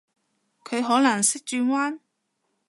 [0.63, 1.99] 佢可能識轉彎？